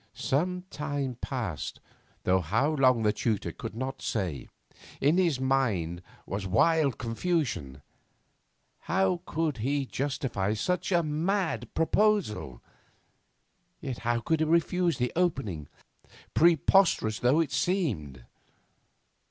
[0.15, 1.79] Some time passed,
[2.23, 4.47] though how long the tutor could not say.
[4.99, 7.83] In his mind was wild confusion.
[8.89, 12.63] How could he justify such a mad proposal?
[13.79, 15.67] Yet how could he refuse the opening,
[16.33, 18.25] preposterous though it seemed?